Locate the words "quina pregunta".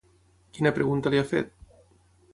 0.57-1.13